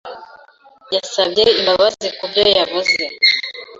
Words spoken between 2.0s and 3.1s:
kubyo yavuze.